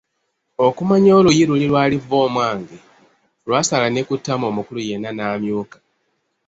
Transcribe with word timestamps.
Okumanya 0.67 1.11
oluyi 1.19 1.43
luli 1.49 1.65
lwali'vvoomwange', 1.71 2.83
lwasala 3.47 3.87
ne 3.91 4.01
ku 4.07 4.13
ttama 4.19 4.45
omukulu 4.51 4.79
yenna 4.87 5.09
n’amyuka. 5.13 5.77